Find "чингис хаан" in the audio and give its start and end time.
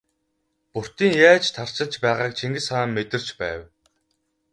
2.39-2.89